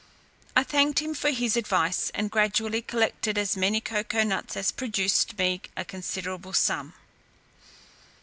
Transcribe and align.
I 0.55 0.63
thanked 0.63 0.97
him 0.97 1.13
for 1.13 1.29
his 1.29 1.55
advice, 1.55 2.09
and 2.15 2.31
gradually 2.31 2.81
collected 2.81 3.37
as 3.37 3.55
many 3.55 3.79
cocoa 3.79 4.23
nuts 4.23 4.57
as 4.57 4.71
produced 4.71 5.37
me 5.37 5.61
a 5.77 5.85
considerable 5.85 6.53
sum. 6.53 6.93